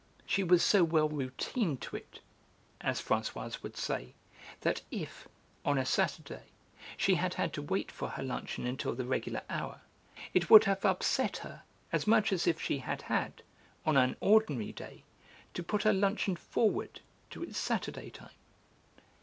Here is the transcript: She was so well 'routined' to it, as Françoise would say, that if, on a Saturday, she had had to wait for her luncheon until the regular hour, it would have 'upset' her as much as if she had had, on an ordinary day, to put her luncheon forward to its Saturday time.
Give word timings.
She 0.25 0.41
was 0.43 0.63
so 0.63 0.83
well 0.83 1.07
'routined' 1.09 1.79
to 1.81 1.95
it, 1.95 2.21
as 2.81 2.99
Françoise 2.99 3.61
would 3.61 3.77
say, 3.77 4.15
that 4.61 4.81
if, 4.89 5.27
on 5.63 5.77
a 5.77 5.85
Saturday, 5.85 6.45
she 6.97 7.13
had 7.13 7.35
had 7.35 7.53
to 7.53 7.61
wait 7.61 7.91
for 7.91 8.09
her 8.09 8.23
luncheon 8.23 8.65
until 8.65 8.95
the 8.95 9.05
regular 9.05 9.43
hour, 9.47 9.81
it 10.33 10.49
would 10.49 10.63
have 10.63 10.83
'upset' 10.83 11.37
her 11.45 11.61
as 11.91 12.07
much 12.07 12.33
as 12.33 12.47
if 12.47 12.59
she 12.59 12.79
had 12.79 13.03
had, 13.03 13.43
on 13.85 13.95
an 13.95 14.15
ordinary 14.21 14.71
day, 14.71 15.03
to 15.53 15.61
put 15.61 15.83
her 15.83 15.93
luncheon 15.93 16.35
forward 16.35 17.01
to 17.29 17.43
its 17.43 17.59
Saturday 17.59 18.09
time. 18.09 18.33